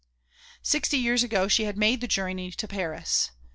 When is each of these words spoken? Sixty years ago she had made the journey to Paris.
Sixty 0.63 0.97
years 0.97 1.21
ago 1.21 1.47
she 1.47 1.65
had 1.65 1.77
made 1.77 2.01
the 2.01 2.07
journey 2.07 2.49
to 2.49 2.67
Paris. 2.67 3.29